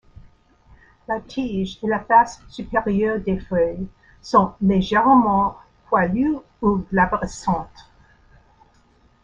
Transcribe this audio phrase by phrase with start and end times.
[1.07, 3.87] La tige et la face supérieure des feuilles
[4.19, 5.57] sont légèrement
[5.91, 7.87] poilues ou glabrescentes.